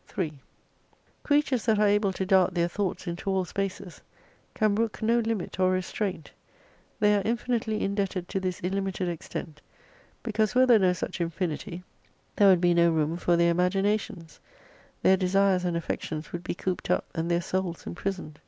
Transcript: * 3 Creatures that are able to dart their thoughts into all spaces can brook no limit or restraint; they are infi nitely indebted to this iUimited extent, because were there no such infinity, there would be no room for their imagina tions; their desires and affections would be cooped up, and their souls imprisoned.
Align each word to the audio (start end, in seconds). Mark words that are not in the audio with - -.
* 0.00 0.06
3 0.08 0.40
Creatures 1.22 1.66
that 1.66 1.78
are 1.78 1.86
able 1.86 2.12
to 2.12 2.26
dart 2.26 2.52
their 2.52 2.66
thoughts 2.66 3.06
into 3.06 3.30
all 3.30 3.44
spaces 3.44 4.00
can 4.52 4.74
brook 4.74 5.00
no 5.02 5.20
limit 5.20 5.60
or 5.60 5.70
restraint; 5.70 6.32
they 6.98 7.14
are 7.14 7.22
infi 7.22 7.46
nitely 7.46 7.80
indebted 7.80 8.28
to 8.28 8.40
this 8.40 8.60
iUimited 8.62 9.06
extent, 9.08 9.60
because 10.24 10.52
were 10.52 10.66
there 10.66 10.80
no 10.80 10.92
such 10.92 11.20
infinity, 11.20 11.84
there 12.34 12.48
would 12.48 12.60
be 12.60 12.74
no 12.74 12.90
room 12.90 13.16
for 13.16 13.36
their 13.36 13.54
imagina 13.54 14.00
tions; 14.00 14.40
their 15.02 15.16
desires 15.16 15.64
and 15.64 15.76
affections 15.76 16.32
would 16.32 16.42
be 16.42 16.56
cooped 16.56 16.90
up, 16.90 17.04
and 17.14 17.30
their 17.30 17.40
souls 17.40 17.86
imprisoned. 17.86 18.40